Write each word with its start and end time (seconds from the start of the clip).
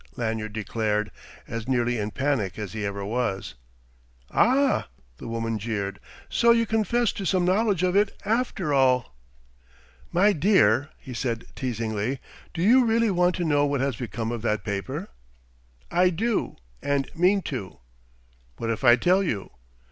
Lanyard 0.15 0.53
declared, 0.53 1.11
as 1.47 1.67
nearly 1.67 1.99
in 1.99 2.09
panic 2.09 2.57
as 2.57 2.73
he 2.73 2.83
ever 2.87 3.05
was. 3.05 3.53
"Ah!" 4.31 4.87
the 5.17 5.27
woman 5.27 5.59
jeered. 5.59 5.99
"So 6.27 6.49
you 6.49 6.65
confess 6.65 7.11
to 7.11 7.23
some 7.23 7.45
knowledge 7.45 7.83
of 7.83 7.95
it 7.95 8.19
after 8.25 8.73
all!" 8.73 9.15
"My 10.11 10.33
dear," 10.33 10.89
he 10.97 11.13
said, 11.13 11.45
teasingly, 11.55 12.19
"do 12.51 12.63
you 12.63 12.83
really 12.83 13.11
want 13.11 13.35
to 13.35 13.45
know 13.45 13.63
what 13.67 13.81
has 13.81 13.95
become 13.95 14.31
of 14.31 14.41
that 14.41 14.63
paper?" 14.65 15.07
"I 15.91 16.09
do, 16.09 16.55
and 16.81 17.07
mean 17.15 17.43
to." 17.43 17.77
"What 18.57 18.71
if 18.71 18.83
I 18.83 18.95
tell 18.95 19.21
you?" 19.21 19.51